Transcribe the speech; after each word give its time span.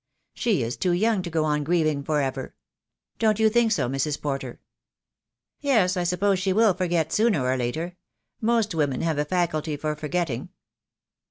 She 0.33 0.63
is 0.63 0.77
too 0.77 0.93
young 0.93 1.21
to 1.21 1.29
go 1.29 1.45
on 1.45 1.63
grieving 1.63 2.03
for 2.03 2.21
ever. 2.21 2.55
Don't 3.19 3.37
you 3.39 3.49
think 3.51 3.71
so, 3.71 3.87
Mrs. 3.87 4.19
Porter?" 4.19 4.59
"Yes, 5.59 5.95
I 5.95 6.05
suppose 6.05 6.39
she 6.39 6.51
will 6.53 6.73
forget 6.73 7.13
sooner 7.13 7.45
or 7.45 7.55
later. 7.55 7.97
Most 8.41 8.73
women 8.73 9.01
have 9.01 9.19
a 9.19 9.25
faculty 9.25 9.77
for 9.77 9.95
forgetting." 9.95 10.49